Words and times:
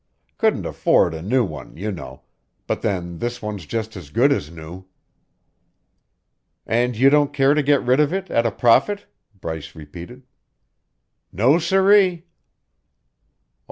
Couldn't 0.39 0.65
afford 0.65 1.13
a 1.13 1.21
new 1.21 1.45
one, 1.45 1.77
you 1.77 1.91
know, 1.91 2.23
but 2.65 2.81
then 2.81 3.19
this 3.19 3.39
one's 3.39 3.67
just 3.67 3.95
as 3.95 4.09
good 4.09 4.31
as 4.31 4.49
new." 4.49 4.85
"And 6.65 6.97
you 6.97 7.11
don't 7.11 7.31
care 7.31 7.53
to 7.53 7.61
get 7.61 7.83
rid 7.85 7.99
of 7.99 8.11
it 8.11 8.31
at 8.31 8.47
a 8.47 8.51
profit?" 8.51 9.05
Bryce 9.39 9.75
repeated. 9.75 10.25
"No, 11.31 11.59
sirree!" 11.59 12.25